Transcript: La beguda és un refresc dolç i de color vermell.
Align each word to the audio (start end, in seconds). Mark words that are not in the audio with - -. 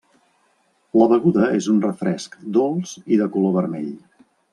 La 1.01 1.07
beguda 1.11 1.49
és 1.57 1.67
un 1.73 1.81
refresc 1.83 2.37
dolç 2.57 2.95
i 3.17 3.21
de 3.23 3.29
color 3.37 3.55
vermell. 3.59 3.93